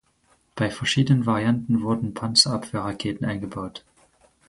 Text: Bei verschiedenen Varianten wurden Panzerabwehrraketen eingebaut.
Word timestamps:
Bei 0.55 0.71
verschiedenen 0.71 1.27
Varianten 1.27 1.83
wurden 1.83 2.15
Panzerabwehrraketen 2.15 3.23
eingebaut. 3.27 3.83